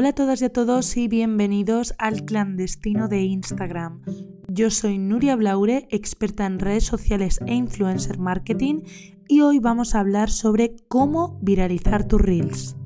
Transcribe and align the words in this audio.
Hola 0.00 0.08
a 0.08 0.14
todas 0.14 0.40
y 0.40 0.46
a 0.46 0.50
todos 0.50 0.96
y 0.96 1.08
bienvenidos 1.08 1.92
al 1.98 2.24
clandestino 2.24 3.06
de 3.06 3.20
Instagram. 3.20 4.00
Yo 4.48 4.70
soy 4.70 4.96
Nuria 4.96 5.36
Blaure, 5.36 5.88
experta 5.90 6.46
en 6.46 6.58
redes 6.58 6.84
sociales 6.84 7.38
e 7.44 7.52
influencer 7.52 8.18
marketing 8.18 8.80
y 9.28 9.42
hoy 9.42 9.58
vamos 9.58 9.94
a 9.94 10.00
hablar 10.00 10.30
sobre 10.30 10.74
cómo 10.88 11.38
viralizar 11.42 12.08
tus 12.08 12.18
reels. 12.18 12.79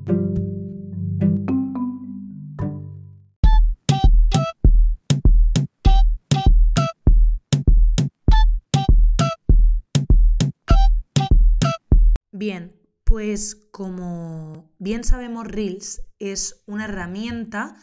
Bien, 13.24 13.36
pues 13.36 13.54
como 13.70 14.70
bien 14.78 15.02
sabemos, 15.02 15.46
Reels 15.46 16.02
es 16.18 16.62
una 16.66 16.84
herramienta 16.84 17.74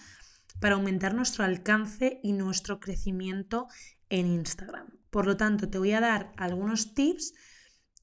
para 0.59 0.75
aumentar 0.75 1.15
nuestro 1.15 1.43
alcance 1.43 2.19
y 2.21 2.33
nuestro 2.33 2.79
crecimiento 2.79 3.67
en 4.09 4.27
Instagram. 4.27 4.99
Por 5.09 5.25
lo 5.25 5.37
tanto, 5.37 5.67
te 5.67 5.79
voy 5.79 5.93
a 5.93 5.99
dar 5.99 6.31
algunos 6.37 6.93
tips 6.93 7.33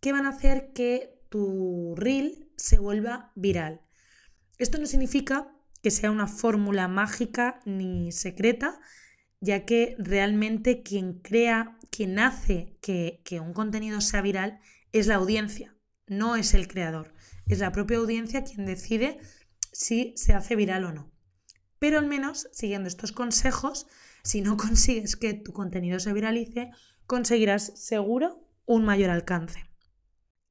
que 0.00 0.10
van 0.10 0.26
a 0.26 0.30
hacer 0.30 0.72
que 0.72 1.22
tu 1.28 1.94
reel 1.96 2.50
se 2.56 2.80
vuelva 2.80 3.30
viral. 3.36 3.82
Esto 4.58 4.78
no 4.78 4.86
significa 4.86 5.48
que 5.80 5.92
sea 5.92 6.10
una 6.10 6.26
fórmula 6.26 6.88
mágica 6.88 7.60
ni 7.64 8.10
secreta, 8.10 8.80
ya 9.40 9.64
que 9.64 9.94
realmente 10.00 10.82
quien 10.82 11.20
crea, 11.20 11.78
quien 11.90 12.18
hace 12.18 12.76
que, 12.82 13.22
que 13.24 13.38
un 13.38 13.52
contenido 13.52 14.00
sea 14.00 14.22
viral 14.22 14.58
es 14.90 15.06
la 15.06 15.14
audiencia 15.14 15.77
no 16.08 16.36
es 16.36 16.54
el 16.54 16.68
creador. 16.68 17.14
Es 17.46 17.58
la 17.60 17.72
propia 17.72 17.98
audiencia 17.98 18.44
quien 18.44 18.66
decide 18.66 19.18
si 19.72 20.14
se 20.16 20.32
hace 20.32 20.56
viral 20.56 20.84
o 20.84 20.92
no. 20.92 21.10
Pero 21.78 21.98
al 21.98 22.06
menos, 22.06 22.48
siguiendo 22.52 22.88
estos 22.88 23.12
consejos, 23.12 23.86
si 24.22 24.40
no 24.40 24.56
consigues 24.56 25.16
que 25.16 25.34
tu 25.34 25.52
contenido 25.52 26.00
se 26.00 26.12
viralice, 26.12 26.70
conseguirás 27.06 27.72
seguro 27.76 28.44
un 28.66 28.84
mayor 28.84 29.10
alcance. 29.10 29.64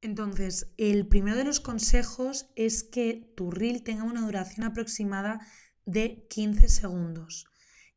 Entonces, 0.00 0.72
el 0.76 1.08
primero 1.08 1.36
de 1.36 1.44
los 1.44 1.60
consejos 1.60 2.50
es 2.54 2.84
que 2.84 3.32
tu 3.36 3.50
reel 3.50 3.82
tenga 3.82 4.04
una 4.04 4.20
duración 4.20 4.64
aproximada 4.64 5.40
de 5.86 6.26
15 6.30 6.68
segundos, 6.68 7.46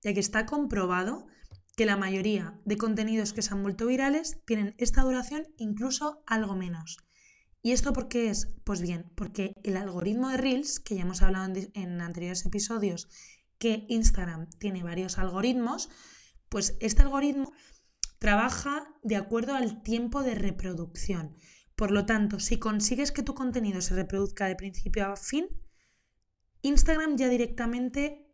ya 0.02 0.14
que 0.14 0.20
está 0.20 0.46
comprobado 0.46 1.28
que 1.76 1.86
la 1.86 1.98
mayoría 1.98 2.60
de 2.66 2.78
contenidos 2.78 3.34
que 3.34 3.42
se 3.42 3.54
han 3.54 3.64
vuelto 3.64 3.86
virales 3.86 4.44
tienen 4.46 4.76
esta 4.78 5.04
duración 5.04 5.48
incluso 5.58 6.24
algo 6.26 6.56
menos. 6.56 6.98
¿Y 7.64 7.74
esto 7.74 7.94
por 7.94 8.08
qué 8.08 8.30
es? 8.30 8.48
Pues 8.64 8.82
bien, 8.82 9.12
porque 9.16 9.54
el 9.64 9.78
algoritmo 9.78 10.30
de 10.30 10.38
Reels, 10.38 10.80
que 10.80 10.96
ya 10.96 11.04
hemos 11.04 11.22
hablado 11.22 11.54
en, 11.74 12.02
anteriores 12.02 12.46
episodios, 12.46 13.08
que 13.60 13.86
Instagram 13.88 14.50
tiene 14.58 14.82
varios 14.82 15.20
algoritmos, 15.20 15.90
pues 16.50 16.76
este 16.80 17.04
algoritmo 17.04 17.52
trabaja 18.18 18.88
de 19.04 19.16
acuerdo 19.16 19.54
al 19.54 19.84
tiempo 19.84 20.24
de 20.24 20.34
reproducción. 20.34 21.36
Por 21.76 21.92
lo 21.92 22.06
tanto, 22.08 22.40
si 22.40 22.58
consigues 22.58 23.12
que 23.12 23.24
tu 23.24 23.36
contenido 23.36 23.82
se 23.82 23.96
reproduzca 23.96 24.48
de 24.48 24.56
principio 24.56 25.06
a 25.06 25.16
fin, 25.16 25.48
Instagram 26.64 27.16
ya 27.16 27.30
directamente 27.30 28.28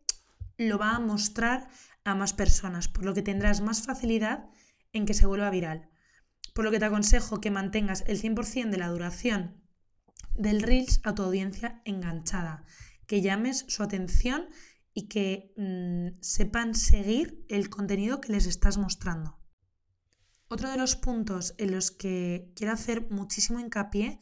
lo 0.56 0.78
va 0.78 0.92
a 0.92 1.00
mostrar 1.00 1.68
a 2.04 2.14
más 2.14 2.32
personas, 2.32 2.88
por 2.88 3.04
lo 3.04 3.12
que 3.12 3.22
tendrás 3.22 3.60
más 3.60 3.82
facilidad 3.82 4.48
en 4.92 5.04
que 5.04 5.14
se 5.14 5.26
vuelva 5.26 5.50
viral 5.50 5.90
por 6.58 6.64
lo 6.64 6.72
que 6.72 6.80
te 6.80 6.86
aconsejo 6.86 7.40
que 7.40 7.52
mantengas 7.52 8.02
el 8.08 8.20
100% 8.20 8.70
de 8.70 8.78
la 8.78 8.88
duración 8.88 9.62
del 10.34 10.60
Reels 10.60 11.00
a 11.04 11.14
tu 11.14 11.22
audiencia 11.22 11.80
enganchada, 11.84 12.64
que 13.06 13.22
llames 13.22 13.64
su 13.68 13.84
atención 13.84 14.48
y 14.92 15.06
que 15.06 15.54
mm, 15.56 16.20
sepan 16.20 16.74
seguir 16.74 17.46
el 17.48 17.70
contenido 17.70 18.20
que 18.20 18.32
les 18.32 18.46
estás 18.46 18.76
mostrando. 18.76 19.38
Otro 20.48 20.68
de 20.68 20.78
los 20.78 20.96
puntos 20.96 21.54
en 21.58 21.70
los 21.70 21.92
que 21.92 22.50
quiero 22.56 22.72
hacer 22.72 23.08
muchísimo 23.08 23.60
hincapié 23.60 24.18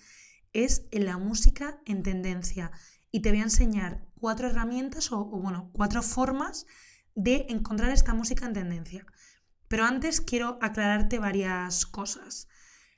es 0.53 0.89
en 0.91 1.07
la 1.07 1.17
música 1.17 1.81
en 1.87 2.03
tendencia 2.03 2.71
y 3.11 3.21
te 3.21 3.31
voy 3.31 3.41
a 3.41 3.45
enseñar 3.45 4.07
cuatro 4.21 4.49
herramientas 4.49 5.11
o, 5.11 5.21
o 5.21 5.41
bueno, 5.41 5.71
cuatro 5.73 6.03
formas 6.03 6.67
de 7.15 7.47
encontrar 7.49 7.93
esta 7.93 8.13
música 8.13 8.45
en 8.45 8.53
tendencia. 8.53 9.07
Pero 9.69 9.85
antes 9.85 10.21
quiero 10.21 10.59
aclararte 10.61 11.19
varias 11.19 11.87
cosas. 11.87 12.49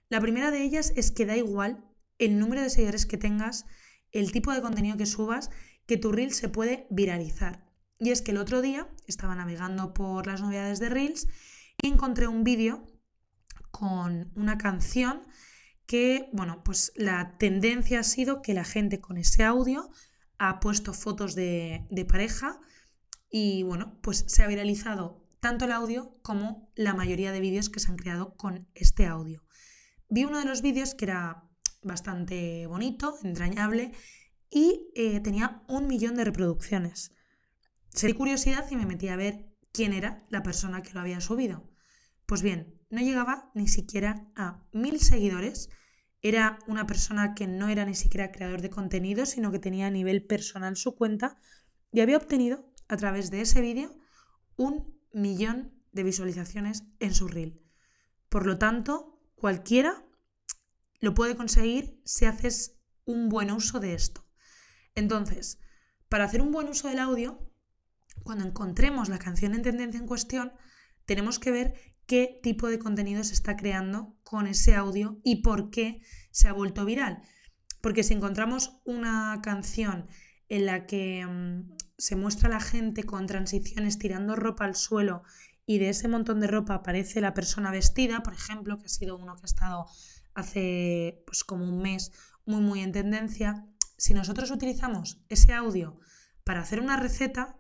La 0.09 0.21
primera 0.21 0.51
de 0.51 0.63
ellas 0.63 0.93
es 0.97 1.11
que 1.11 1.27
da 1.27 1.37
igual 1.37 1.85
el 2.19 2.39
número 2.39 2.63
de 2.63 2.71
seguidores 2.71 3.07
que 3.07 3.19
tengas, 3.19 3.67
el 4.13 4.33
tipo 4.33 4.53
de 4.53 4.63
contenido 4.63 4.97
que 4.97 5.07
subas, 5.07 5.51
que 5.87 5.97
tu 5.97 6.13
reel 6.13 6.33
se 6.33 6.49
puede 6.49 6.87
viralizar. 6.91 7.67
Y 7.99 8.11
es 8.11 8.23
que 8.23 8.31
el 8.31 8.39
otro 8.39 8.63
día 8.63 8.89
estaba 9.07 9.35
navegando 9.35 9.93
por 9.93 10.27
las 10.27 10.41
novedades 10.41 10.79
de 10.79 10.89
reels 10.89 11.27
y 11.83 11.89
encontré 11.89 12.29
un 12.29 12.45
vídeo 12.45 12.87
con 13.71 14.33
una 14.35 14.59
canción 14.59 15.27
que, 15.87 16.29
bueno, 16.33 16.63
pues 16.65 16.93
la 16.97 17.37
tendencia 17.39 18.01
ha 18.01 18.05
sido 18.05 18.43
que 18.43 18.55
la 18.55 18.65
gente 18.65 19.01
con 19.01 19.17
ese 19.17 19.43
audio 19.43 19.91
ha 20.39 20.61
puesto 20.61 20.93
fotos 20.93 21.35
de, 21.35 21.87
de 21.91 22.05
pareja 22.05 22.61
y, 23.31 23.63
bueno, 23.63 23.99
pues 24.03 24.25
se 24.29 24.43
ha 24.43 24.47
viralizado 24.47 25.28
tanto 25.41 25.65
el 25.65 25.73
audio 25.73 26.19
como 26.23 26.71
la 26.75 26.95
mayoría 26.95 27.33
de 27.33 27.41
vídeos 27.41 27.69
que 27.69 27.81
se 27.81 27.91
han 27.91 27.97
creado 27.97 28.35
con 28.37 28.69
este 28.75 29.07
audio. 29.07 29.45
Vi 30.09 30.25
uno 30.25 30.39
de 30.39 30.45
los 30.45 30.63
vídeos 30.63 30.95
que 30.95 31.05
era 31.05 31.49
bastante 31.83 32.67
bonito, 32.67 33.17
entrañable 33.23 33.93
y 34.51 34.91
eh, 34.95 35.21
tenía 35.21 35.63
un 35.69 35.87
millón 35.87 36.17
de 36.17 36.25
reproducciones. 36.25 37.13
Sería 37.91 38.17
curiosidad 38.17 38.67
y 38.71 38.77
me 38.77 38.87
metí 38.87 39.09
a 39.09 39.17
ver 39.17 39.49
quién 39.73 39.93
era 39.93 40.27
la 40.31 40.43
persona 40.43 40.83
que 40.83 40.93
lo 40.93 41.01
había 41.01 41.21
subido. 41.21 41.71
Pues 42.27 42.43
bien, 42.43 42.79
no 42.91 43.01
llegaba 43.01 43.51
ni 43.55 43.69
siquiera 43.69 44.31
a 44.35 44.65
mil 44.73 45.01
seguidores. 45.01 45.71
Era 46.21 46.59
una 46.67 46.87
persona 46.87 47.35
que 47.35 47.47
no 47.47 47.69
era 47.69 47.85
ni 47.85 47.95
siquiera 47.95 48.33
creador 48.33 48.61
de 48.61 48.71
contenido, 48.71 49.25
sino 49.27 49.53
que 49.53 49.59
tenía 49.59 49.87
a 49.87 49.91
nivel 49.91 50.25
personal 50.25 50.77
su 50.77 50.97
cuenta 50.97 51.39
y 51.93 52.01
había 52.01 52.17
obtenido 52.17 52.73
a 52.89 52.97
través 52.97 53.31
de 53.31 53.43
ese 53.43 53.61
vídeo 53.61 53.97
un 54.57 54.98
millón 55.13 55.75
de 55.93 56.05
visualizaciones 56.05 56.85
en 57.01 57.15
su 57.15 57.29
reel. 57.29 57.61
Por 58.29 58.47
lo 58.47 58.59
tanto, 58.59 59.21
cualquiera 59.35 60.05
lo 61.01 61.15
puede 61.15 61.37
conseguir 61.37 62.01
si 62.05 62.25
haces 62.25 62.79
un 63.05 63.29
buen 63.29 63.51
uso 63.51 63.81
de 63.81 63.95
esto. 63.95 64.27
Entonces, 64.95 65.61
para 66.09 66.25
hacer 66.25 66.43
un 66.43 66.53
buen 66.53 66.69
uso 66.69 66.89
del 66.89 66.99
audio, 66.99 67.51
cuando 68.23 68.45
encontremos 68.45 69.09
la 69.09 69.19
canción 69.19 69.55
en 69.55 69.63
tendencia 69.63 70.01
en 70.01 70.07
cuestión, 70.07 70.53
tenemos 71.07 71.39
que 71.39 71.51
ver 71.51 71.75
qué 72.07 72.41
tipo 72.43 72.69
de 72.69 72.79
contenido 72.79 73.23
se 73.25 73.35
está 73.35 73.57
creando 73.57 74.17
con 74.23 74.47
ese 74.47 74.75
audio 74.75 75.21
y 75.25 75.43
por 75.43 75.71
qué 75.71 76.03
se 76.31 76.49
ha 76.49 76.53
vuelto 76.53 76.85
viral. 76.85 77.23
Porque 77.81 78.03
si 78.03 78.15
encontramos 78.15 78.81
una 78.85 79.41
canción 79.43 80.09
en 80.49 80.67
la 80.67 80.87
que 80.87 81.25
mm, 81.25 81.77
se 81.99 82.17
muestra 82.17 82.49
a 82.49 82.53
la 82.53 82.61
gente 82.61 83.05
con 83.05 83.27
transiciones 83.27 83.99
tirando 83.99 84.37
ropa 84.37 84.65
al 84.65 84.77
suelo 84.77 85.25
y 85.67 85.79
de 85.79 85.91
ese 85.91 86.09
montón 86.09 86.41
de 86.41 86.47
ropa 86.47 86.75
aparece 86.75 87.21
la 87.21 87.35
persona 87.35 87.71
vestida, 87.71 88.23
por 88.23 88.33
ejemplo, 88.33 88.79
que 88.79 88.87
ha 88.87 88.89
sido 88.89 89.17
uno 89.17 89.35
que 89.35 89.43
ha 89.43 89.47
estado 89.47 89.87
hace 90.35 91.23
pues 91.27 91.45
como 91.45 91.65
un 91.65 91.83
mes 91.83 92.13
muy 92.47 92.61
muy 92.61 92.81
en 92.81 92.93
tendencia, 92.93 93.67
si 93.99 94.15
nosotros 94.15 94.51
utilizamos 94.51 95.21
ese 95.29 95.53
audio 95.53 95.99
para 96.45 96.61
hacer 96.61 96.81
una 96.81 96.97
receta, 96.97 97.59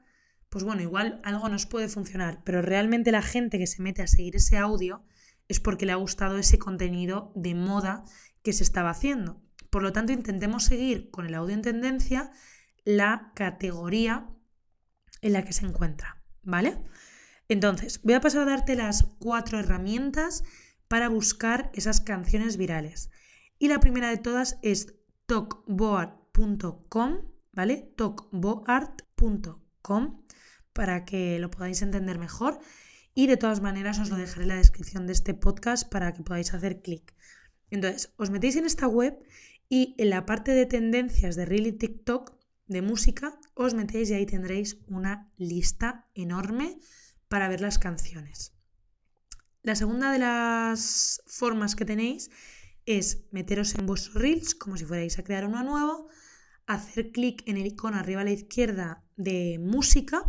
pues 0.48 0.64
bueno, 0.64 0.80
igual 0.80 1.20
algo 1.24 1.48
nos 1.48 1.66
puede 1.66 1.88
funcionar, 1.88 2.42
pero 2.44 2.62
realmente 2.62 3.12
la 3.12 3.22
gente 3.22 3.58
que 3.58 3.66
se 3.66 3.82
mete 3.82 4.02
a 4.02 4.06
seguir 4.06 4.36
ese 4.36 4.56
audio 4.56 5.04
es 5.48 5.60
porque 5.60 5.84
le 5.84 5.92
ha 5.92 5.96
gustado 5.96 6.38
ese 6.38 6.58
contenido 6.58 7.32
de 7.34 7.54
moda 7.54 8.04
que 8.42 8.52
se 8.52 8.62
estaba 8.62 8.90
haciendo. 8.90 9.42
Por 9.68 9.82
lo 9.82 9.92
tanto, 9.92 10.12
intentemos 10.12 10.64
seguir 10.64 11.10
con 11.10 11.26
el 11.26 11.34
audio 11.34 11.54
en 11.54 11.62
tendencia 11.62 12.30
la 12.88 13.32
categoría 13.34 14.26
en 15.20 15.34
la 15.34 15.44
que 15.44 15.52
se 15.52 15.66
encuentra, 15.66 16.24
¿vale? 16.42 16.78
Entonces, 17.46 18.00
voy 18.02 18.14
a 18.14 18.22
pasar 18.22 18.42
a 18.42 18.50
darte 18.50 18.76
las 18.76 19.02
cuatro 19.18 19.58
herramientas 19.58 20.42
para 20.88 21.10
buscar 21.10 21.70
esas 21.74 22.00
canciones 22.00 22.56
virales. 22.56 23.10
Y 23.58 23.68
la 23.68 23.78
primera 23.78 24.08
de 24.08 24.16
todas 24.16 24.58
es 24.62 24.94
talkboard.com, 25.26 27.18
¿vale? 27.52 27.92
talkboard.com 27.94 30.22
para 30.72 31.04
que 31.04 31.38
lo 31.40 31.50
podáis 31.50 31.82
entender 31.82 32.18
mejor. 32.18 32.58
Y 33.14 33.26
de 33.26 33.36
todas 33.36 33.60
maneras 33.60 33.98
os 33.98 34.08
lo 34.08 34.16
dejaré 34.16 34.44
en 34.44 34.48
la 34.48 34.56
descripción 34.56 35.06
de 35.06 35.12
este 35.12 35.34
podcast 35.34 35.86
para 35.90 36.14
que 36.14 36.22
podáis 36.22 36.54
hacer 36.54 36.80
clic. 36.80 37.14
Entonces, 37.68 38.14
os 38.16 38.30
metéis 38.30 38.56
en 38.56 38.64
esta 38.64 38.88
web 38.88 39.14
y 39.68 39.94
en 39.98 40.08
la 40.08 40.24
parte 40.24 40.52
de 40.52 40.64
tendencias 40.64 41.36
de 41.36 41.44
Really 41.44 41.72
TikTok 41.72 42.37
de 42.68 42.82
música, 42.82 43.38
os 43.54 43.74
metéis 43.74 44.10
y 44.10 44.14
ahí 44.14 44.26
tendréis 44.26 44.78
una 44.86 45.32
lista 45.36 46.06
enorme 46.14 46.78
para 47.28 47.48
ver 47.48 47.60
las 47.60 47.78
canciones. 47.78 48.54
La 49.62 49.74
segunda 49.74 50.12
de 50.12 50.18
las 50.18 51.22
formas 51.26 51.74
que 51.74 51.84
tenéis 51.84 52.30
es 52.86 53.24
meteros 53.32 53.74
en 53.74 53.86
vuestros 53.86 54.14
reels 54.14 54.54
como 54.54 54.76
si 54.76 54.84
fuerais 54.84 55.18
a 55.18 55.24
crear 55.24 55.46
uno 55.46 55.62
nuevo, 55.62 56.08
hacer 56.66 57.10
clic 57.10 57.42
en 57.46 57.56
el 57.56 57.66
icono 57.66 57.96
arriba 57.96 58.20
a 58.20 58.24
la 58.24 58.30
izquierda 58.30 59.04
de 59.16 59.58
música 59.60 60.22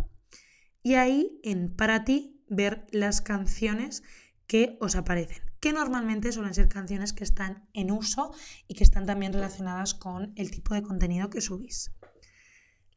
y 0.82 0.94
ahí 0.94 1.40
en 1.42 1.74
para 1.74 2.04
ti 2.04 2.42
ver 2.48 2.86
las 2.90 3.20
canciones 3.20 4.02
que 4.46 4.76
os 4.80 4.96
aparecen, 4.96 5.42
que 5.60 5.72
normalmente 5.72 6.32
suelen 6.32 6.54
ser 6.54 6.68
canciones 6.68 7.12
que 7.12 7.24
están 7.24 7.68
en 7.72 7.90
uso 7.90 8.34
y 8.66 8.74
que 8.74 8.84
están 8.84 9.06
también 9.06 9.32
relacionadas 9.32 9.94
con 9.94 10.32
el 10.36 10.50
tipo 10.50 10.74
de 10.74 10.82
contenido 10.82 11.30
que 11.30 11.40
subís. 11.40 11.92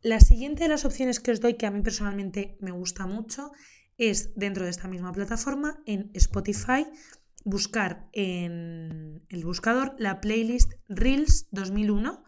La 0.04 0.20
siguiente 0.20 0.64
de 0.64 0.70
las 0.70 0.84
opciones 0.84 1.22
que 1.22 1.32
os 1.32 1.40
doy, 1.40 1.54
que 1.54 1.66
a 1.66 1.72
mí 1.72 1.82
personalmente 1.82 2.58
me 2.60 2.72
gusta 2.72 3.08
mucho, 3.08 3.54
es 3.98 4.36
dentro 4.36 4.66
de 4.66 4.70
esta 4.70 4.90
misma 4.90 5.14
plataforma, 5.14 5.82
en 5.86 6.12
Spotify, 6.14 6.86
buscar 7.46 8.10
en 8.12 9.26
el 9.30 9.46
buscador 9.46 9.96
la 9.98 10.20
playlist 10.20 10.74
Reels 10.90 11.48
2001 11.52 12.22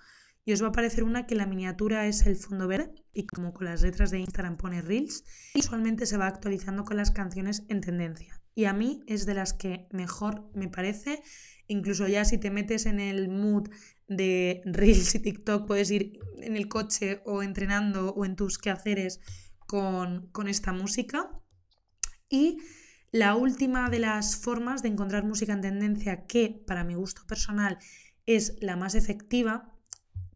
y 0.45 0.53
os 0.53 0.61
va 0.61 0.67
a 0.67 0.69
aparecer 0.69 1.03
una 1.03 1.25
que 1.25 1.35
la 1.35 1.47
miniatura 1.47 2.07
es 2.07 2.25
el 2.25 2.37
fondo 2.37 2.65
verde 2.69 3.03
y 3.11 3.25
como 3.25 3.53
con 3.53 3.65
las 3.65 3.81
letras 3.81 4.09
de 4.09 4.19
Instagram 4.19 4.55
pone 4.55 4.81
Reels 4.81 5.25
y 5.53 5.59
usualmente 5.59 6.05
se 6.05 6.15
va 6.15 6.27
actualizando 6.27 6.85
con 6.85 6.95
las 6.95 7.11
canciones 7.11 7.63
en 7.67 7.81
tendencia. 7.81 8.41
Y 8.53 8.65
a 8.65 8.73
mí 8.73 9.03
es 9.05 9.25
de 9.25 9.33
las 9.33 9.51
que 9.51 9.87
mejor 9.91 10.49
me 10.53 10.69
parece, 10.69 11.21
incluso 11.67 12.07
ya 12.07 12.23
si 12.23 12.37
te 12.37 12.51
metes 12.51 12.85
en 12.85 13.01
el 13.01 13.27
mood 13.27 13.67
de 14.07 14.61
Reels 14.65 15.15
y 15.15 15.19
TikTok, 15.19 15.67
puedes 15.67 15.91
ir 15.91 16.19
en 16.41 16.55
el 16.55 16.67
coche 16.67 17.21
o 17.25 17.43
entrenando 17.43 18.13
o 18.13 18.25
en 18.25 18.35
tus 18.35 18.57
quehaceres 18.57 19.19
con, 19.59 20.27
con 20.31 20.47
esta 20.47 20.71
música. 20.73 21.31
Y 22.29 22.59
la 23.11 23.35
última 23.35 23.89
de 23.89 23.99
las 23.99 24.35
formas 24.35 24.81
de 24.83 24.89
encontrar 24.89 25.23
música 25.23 25.53
en 25.53 25.61
tendencia 25.61 26.25
que 26.25 26.63
para 26.67 26.83
mi 26.83 26.95
gusto 26.95 27.21
personal 27.27 27.77
es 28.25 28.57
la 28.61 28.75
más 28.75 28.95
efectiva, 28.95 29.73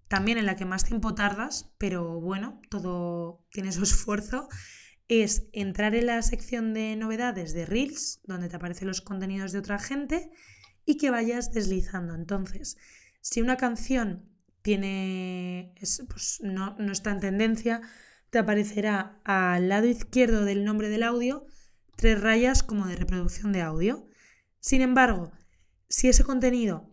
también 0.08 0.38
en 0.38 0.46
la 0.46 0.56
que 0.56 0.66
más 0.66 0.86
tiempo 0.86 1.14
tardas, 1.14 1.74
pero 1.78 2.20
bueno, 2.20 2.62
todo 2.70 3.46
tiene 3.52 3.72
su 3.72 3.84
esfuerzo, 3.84 4.50
es 5.08 5.48
entrar 5.54 5.96
en 5.96 6.06
la 6.06 6.22
sección 6.22 6.74
de 6.74 6.96
novedades 6.96 7.54
de 7.54 7.66
Reels, 7.66 8.22
donde 8.24 8.48
te 8.48 8.56
aparecen 8.56 8.88
los 8.88 9.02
contenidos 9.02 9.52
de 9.52 9.60
otra 9.60 9.80
gente, 9.80 10.32
y 10.86 10.98
que 10.98 11.12
vayas 11.12 11.52
deslizando. 11.52 12.16
Entonces, 12.16 12.78
si 13.22 13.42
una 13.42 13.58
canción 13.58 14.30
tiene, 14.62 15.74
pues 16.08 16.40
no, 16.42 16.76
no 16.78 16.92
está 16.92 17.12
en 17.12 17.20
tendencia, 17.20 17.82
te 18.30 18.40
aparecerá 18.40 19.20
al 19.24 19.70
lado 19.70 19.88
izquierdo 19.88 20.46
del 20.46 20.64
nombre 20.64 20.90
del 20.90 21.04
audio 21.04 21.46
tres 22.00 22.22
rayas 22.22 22.64
como 22.64 22.88
de 22.88 22.96
reproducción 22.96 23.52
de 23.52 23.62
audio. 23.62 24.08
Sin 24.62 24.82
embargo, 24.82 25.34
si 25.90 26.08
ese 26.08 26.24
contenido 26.24 26.90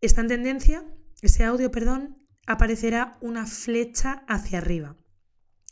está 0.00 0.20
en 0.20 0.28
tendencia, 0.28 0.84
ese 1.20 1.44
audio, 1.44 1.70
perdón, 1.70 2.26
aparecerá 2.46 3.18
una 3.20 3.46
flecha 3.46 4.24
hacia 4.26 4.58
arriba. 4.58 4.96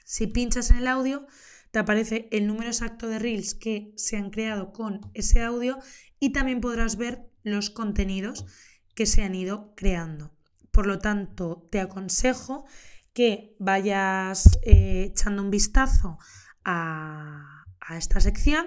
Si 0.05 0.29
pinchas 0.29 0.71
en 0.71 0.77
el 0.77 0.87
audio, 0.87 1.27
te 1.73 1.81
aparece 1.81 2.29
el 2.31 2.47
número 2.47 2.69
exacto 2.69 3.09
de 3.09 3.19
reels 3.19 3.55
que 3.55 3.93
se 3.97 4.17
han 4.17 4.31
creado 4.31 4.73
con 4.73 5.01
ese 5.15 5.43
audio 5.43 5.81
y 6.21 6.33
también 6.33 6.61
podrás 6.61 6.97
ver 6.97 7.29
los 7.43 7.71
contenidos 7.71 8.47
que 8.95 9.07
se 9.07 9.23
han 9.23 9.35
ido 9.35 9.75
creando. 9.75 10.33
Por 10.71 10.87
lo 10.87 10.99
tanto, 10.99 11.67
te 11.71 11.81
aconsejo 11.81 12.65
que 13.13 13.57
vayas 13.59 14.59
eh, 14.63 15.09
echando 15.11 15.43
un 15.43 15.51
vistazo 15.51 16.19
a 16.65 17.61
a 17.91 17.97
esta 17.97 18.21
sección, 18.21 18.67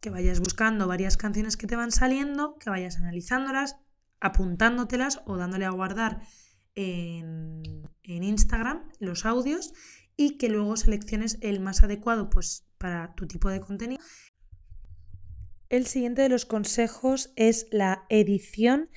que 0.00 0.10
vayas 0.10 0.38
buscando 0.38 0.86
varias 0.86 1.16
canciones 1.16 1.56
que 1.56 1.66
te 1.66 1.76
van 1.76 1.90
saliendo, 1.90 2.56
que 2.58 2.70
vayas 2.70 2.96
analizándolas, 2.96 3.76
apuntándotelas 4.20 5.20
o 5.26 5.36
dándole 5.36 5.64
a 5.64 5.70
guardar 5.70 6.22
en, 6.74 7.62
Instagram 8.04 8.90
los 8.98 9.24
audios 9.24 9.72
y 10.16 10.36
que 10.36 10.48
luego 10.48 10.76
selecciones 10.76 11.38
el 11.42 11.60
más 11.60 11.82
adecuado 11.82 12.28
pues, 12.28 12.66
para 12.78 13.14
tu 13.14 13.26
tipo 13.26 13.48
de 13.50 13.60
contenido. 13.60 14.02
El 15.68 15.86
siguiente 15.86 16.22
de 16.22 16.28
los 16.28 16.46
consejos 16.46 17.32
es 17.36 17.68
la 17.70 18.04
edición 18.08 18.90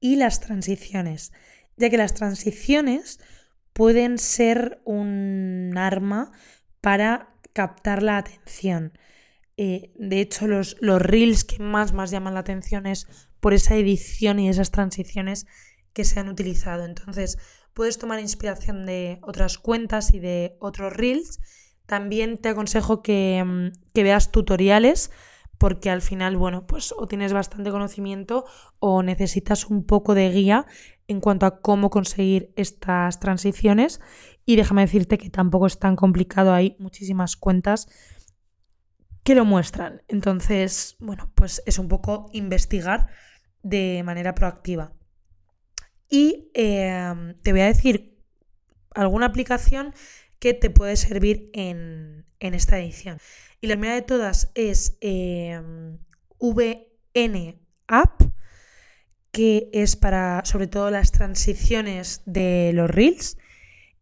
y 0.00 0.16
las 0.16 0.40
transiciones, 0.40 1.32
ya 1.76 1.90
que 1.90 1.96
las 1.96 2.14
transiciones 2.14 3.20
pueden 3.72 4.18
ser 4.18 4.80
un 4.84 5.74
arma 5.76 6.32
para 6.80 7.34
captar 7.52 8.02
la 8.02 8.18
atención. 8.18 8.92
Eh, 9.56 9.92
de 9.96 10.20
hecho, 10.20 10.46
los, 10.46 10.76
los 10.80 11.00
reels 11.00 11.44
que 11.44 11.58
más, 11.58 11.92
más 11.92 12.10
llaman 12.10 12.34
la 12.34 12.40
atención 12.40 12.86
es 12.86 13.06
por 13.40 13.54
esa 13.54 13.76
edición 13.76 14.38
y 14.38 14.48
esas 14.48 14.70
transiciones 14.70 15.46
que 15.92 16.04
se 16.04 16.20
han 16.20 16.28
utilizado. 16.28 16.84
Entonces, 16.84 17.38
puedes 17.72 17.98
tomar 17.98 18.20
inspiración 18.20 18.86
de 18.86 19.18
otras 19.22 19.58
cuentas 19.58 20.12
y 20.12 20.20
de 20.20 20.56
otros 20.60 20.92
reels. 20.92 21.40
También 21.86 22.38
te 22.38 22.50
aconsejo 22.50 23.02
que, 23.02 23.42
mm, 23.44 23.72
que 23.94 24.02
veas 24.02 24.32
tutoriales 24.32 25.10
porque 25.58 25.90
al 25.90 26.02
final, 26.02 26.36
bueno, 26.36 26.66
pues 26.66 26.94
o 26.96 27.06
tienes 27.06 27.32
bastante 27.32 27.70
conocimiento 27.70 28.44
o 28.78 29.02
necesitas 29.02 29.66
un 29.66 29.84
poco 29.84 30.14
de 30.14 30.30
guía 30.30 30.66
en 31.08 31.20
cuanto 31.20 31.46
a 31.46 31.60
cómo 31.60 31.90
conseguir 31.90 32.52
estas 32.56 33.20
transiciones. 33.20 34.00
Y 34.44 34.56
déjame 34.56 34.82
decirte 34.82 35.18
que 35.18 35.30
tampoco 35.30 35.66
es 35.66 35.78
tan 35.78 35.96
complicado, 35.96 36.52
hay 36.52 36.76
muchísimas 36.78 37.36
cuentas 37.36 37.88
que 39.22 39.34
lo 39.34 39.44
muestran. 39.44 40.02
Entonces, 40.08 40.96
bueno, 41.00 41.32
pues 41.34 41.62
es 41.66 41.78
un 41.78 41.88
poco 41.88 42.30
investigar 42.32 43.08
de 43.62 44.02
manera 44.04 44.34
proactiva. 44.34 44.92
Y 46.08 46.50
em, 46.54 47.34
te 47.42 47.50
voy 47.50 47.62
a 47.62 47.66
decir 47.66 48.16
alguna 48.94 49.26
aplicación 49.26 49.92
que 50.38 50.54
te 50.54 50.70
puede 50.70 50.96
servir 50.96 51.50
en, 51.52 52.24
esta 52.38 52.78
edición. 52.78 53.18
Y 53.60 53.66
la 53.68 53.74
primera 53.74 53.94
de 53.94 54.02
todas 54.02 54.50
es 54.54 54.98
em, 55.00 55.98
VN 56.38 57.58
App, 57.88 58.22
que 59.30 59.70
es 59.72 59.96
para 59.96 60.44
sobre 60.44 60.66
todo 60.66 60.90
las 60.90 61.12
transiciones 61.12 62.22
de 62.26 62.72
los 62.74 62.90
reels, 62.90 63.38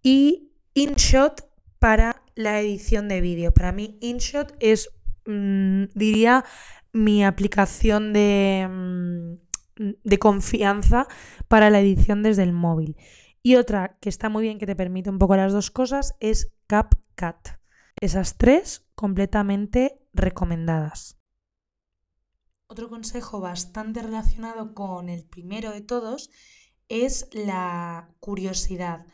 y 0.03 0.53
InShot 0.75 1.49
para 1.79 2.23
la 2.35 2.61
edición 2.61 3.09
de 3.09 3.21
vídeo. 3.21 3.53
Para 3.53 3.73
mí 3.73 3.99
InShot 4.01 4.57
es, 4.61 4.91
mm, 5.27 5.85
diría, 5.95 6.45
mi 6.93 7.25
aplicación 7.25 8.13
de, 8.13 8.69
mm, 8.69 9.91
de 10.05 10.19
confianza 10.19 11.07
para 11.49 11.71
la 11.71 11.81
edición 11.81 12.23
desde 12.23 12.43
el 12.43 12.53
móvil. 12.53 12.97
Y 13.43 13.57
otra 13.57 13.97
que 14.01 14.09
está 14.09 14.29
muy 14.29 14.43
bien, 14.45 14.59
que 14.59 14.67
te 14.67 14.77
permite 14.77 15.11
un 15.11 15.19
poco 15.19 15.37
las 15.37 15.53
dos 15.53 15.71
cosas, 15.71 16.15
es 16.21 16.53
CapCut. 16.67 17.64
Esas 18.01 18.37
tres 18.37 18.85
completamente 18.95 20.01
recomendadas. 20.13 21.19
Otro 22.67 22.89
consejo 22.89 23.41
bastante 23.41 24.03
relacionado 24.03 24.75
con 24.75 25.09
el 25.09 25.25
primero 25.25 25.71
de 25.71 25.81
todos 25.81 26.31
es 26.89 27.29
la 27.33 28.15
curiosidad, 28.21 29.07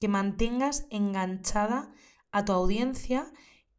que 0.00 0.08
mantengas 0.08 0.86
enganchada 0.90 1.92
a 2.30 2.44
tu 2.44 2.52
audiencia 2.52 3.32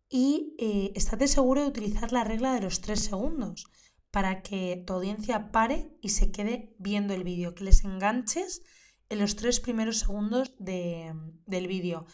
y 0.10 0.56
eh, 0.58 0.92
estate 0.96 1.28
seguro 1.28 1.62
de 1.62 1.68
utilizar 1.68 2.12
la 2.12 2.24
regla 2.24 2.54
de 2.54 2.62
los 2.62 2.82
tres 2.82 3.02
segundos 3.02 3.66
para 4.12 4.42
que 4.42 4.84
tu 4.86 4.94
audiencia 4.94 5.52
pare 5.52 5.96
y 6.02 6.10
se 6.10 6.32
quede 6.32 6.76
viendo 6.80 7.14
el 7.14 7.24
vídeo, 7.24 7.54
que 7.54 7.64
les 7.64 7.84
enganches 7.84 8.64
en 9.10 9.20
los 9.20 9.36
tres 9.36 9.60
primeros 9.60 10.00
segundos 10.00 10.54
del 10.58 11.68
vídeo. 11.68 12.08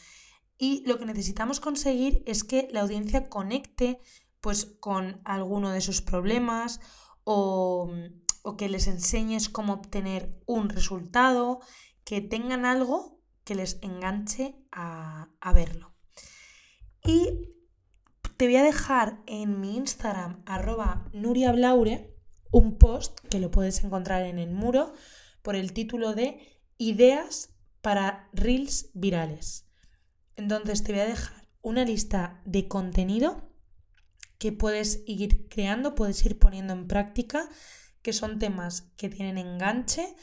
Y 0.57 0.83
lo 0.85 0.97
que 0.97 1.05
necesitamos 1.05 1.59
conseguir 1.59 2.23
es 2.25 2.43
que 2.43 2.69
la 2.71 2.81
audiencia 2.81 3.29
conecte 3.29 3.99
pues 4.45 4.65
con 4.79 5.21
alguno 5.25 5.71
de 5.71 5.81
sus 5.81 6.01
problemas 6.01 6.79
o, 7.23 7.91
que 8.57 8.69
les 8.69 8.85
enseñes 8.87 9.49
cómo 9.49 9.73
obtener 9.73 10.39
un 10.45 10.69
resultado, 10.69 11.61
que 12.03 12.21
tengan 12.21 12.63
algo 12.63 13.19
que 13.43 13.55
les 13.55 13.79
enganche 13.81 14.55
a, 14.71 15.29
verlo. 15.53 15.95
Y 17.03 17.49
te 18.37 18.45
voy 18.45 18.57
a 18.57 18.63
dejar 18.63 19.23
en 19.25 19.59
mi 19.59 19.77
Instagram, 19.77 20.43
arroba 20.45 21.09
nuriablaure, 21.11 22.15
un 22.51 22.77
post 22.77 23.19
que 23.29 23.39
lo 23.39 23.49
puedes 23.49 23.83
encontrar 23.83 24.21
en 24.23 24.37
el 24.37 24.51
muro 24.51 24.93
por 25.41 25.55
el 25.55 25.73
título 25.73 26.13
de 26.13 26.39
Ideas 26.77 27.55
para 27.81 28.29
Reels 28.31 28.91
virales. 28.93 29.64
Entonces 30.35 30.83
te 30.83 30.91
voy 30.91 31.01
a 31.01 31.05
dejar 31.05 31.47
una 31.61 31.85
lista 31.85 32.41
de 32.45 32.67
contenido 32.67 33.49
que 34.37 34.51
puedes 34.51 35.03
ir 35.07 35.47
creando, 35.49 35.95
puedes 35.95 36.23
ir 36.25 36.37
poniendo 36.37 36.73
en 36.73 36.87
práctica, 36.87 37.49
que 38.01 38.13
son 38.13 38.37
temas 38.37 38.91
que 38.97 39.09
tienen 39.09 39.37
enganche 39.37 40.15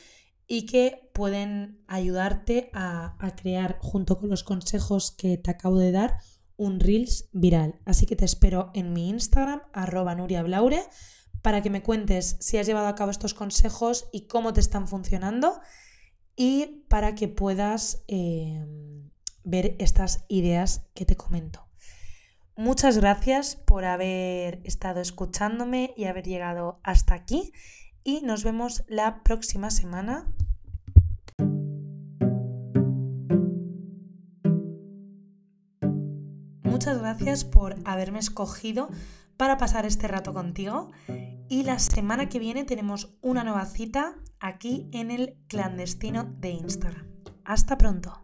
y 0.47 0.67
que 0.67 1.11
pueden 1.15 1.83
ayudarte 1.89 2.71
a, 2.75 3.17
crear, 3.37 3.79
junto 3.81 4.19
con 4.19 4.29
los 4.29 4.45
consejos 4.45 5.11
que 5.11 5.39
te 5.39 5.51
acabo 5.51 5.79
de 5.79 5.93
dar, 5.93 6.19
un 6.57 6.79
Reels 6.79 7.29
viral. 7.33 7.81
Así 7.87 8.07
que 8.07 8.17
te 8.17 8.25
espero 8.25 8.71
en 8.75 8.93
mi 8.93 9.09
Instagram, 9.09 9.63
arroba 9.73 10.15
nuriablaure, 10.15 10.85
para 11.41 11.63
que 11.63 11.71
me 11.71 11.83
cuentes 11.83 12.37
si 12.41 12.59
has 12.59 12.67
llevado 12.67 12.87
a 12.87 12.95
cabo 12.95 13.11
estos 13.11 13.35
consejos 13.35 14.09
y 14.13 14.27
cómo 14.27 14.53
te 14.53 14.61
están 14.61 14.87
funcionando. 14.87 15.61
y 16.35 16.87
para 16.89 17.15
que 17.15 17.29
puedas 17.29 18.05
em, 18.09 19.12
ver 19.45 19.77
estas 19.79 20.25
ideas 20.29 20.87
que 20.95 21.05
te 21.05 21.17
comento. 21.17 21.67
Muchas 22.57 22.99
gracias 22.99 23.57
por 23.57 23.85
haber 23.85 24.61
estado 24.65 25.01
escuchándome 25.01 25.95
y 25.97 26.05
haber 26.05 26.25
llegado 26.27 26.81
hasta 26.83 27.15
aquí 27.15 27.53
y 28.05 28.21
nos 28.23 28.45
vemos 28.45 28.85
la 28.89 29.23
próxima 29.23 29.71
semana. 29.71 30.27
Muchas 36.63 36.99
gracias 36.99 37.45
por 37.45 37.77
haberme 37.85 38.19
escogido 38.19 38.91
para 39.37 39.57
pasar 39.57 39.87
este 39.87 40.09
rato 40.09 40.35
contigo 40.35 40.91
y 41.49 41.65
la 41.65 41.79
semana 41.79 42.29
que 42.29 42.39
viene 42.39 42.65
tenemos 42.65 43.17
una 43.23 43.45
nueva 43.45 43.67
cita 43.67 44.17
aquí 44.41 44.89
en 44.93 45.11
el 45.11 45.37
clandestino 45.49 46.25
de 46.25 46.51
Instagram. 46.51 47.07
Hasta 47.45 47.79
pronto. 47.79 48.22